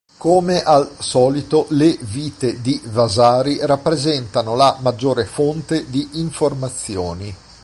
[0.17, 7.31] Come al solito le Vite di Vasari rappresentano la maggiore fonte di informazioni.